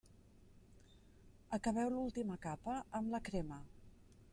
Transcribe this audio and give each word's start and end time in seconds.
Acabeu 1.59 1.93
l'última 1.95 2.39
capa 2.49 2.83
amb 3.03 3.15
la 3.17 3.23
crema. 3.31 3.63